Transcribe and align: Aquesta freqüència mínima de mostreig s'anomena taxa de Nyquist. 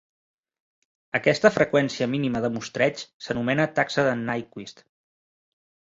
Aquesta 1.19 1.51
freqüència 1.57 2.09
mínima 2.13 2.41
de 2.45 2.51
mostreig 2.57 3.03
s'anomena 3.27 3.71
taxa 3.81 4.07
de 4.09 4.19
Nyquist. 4.23 4.87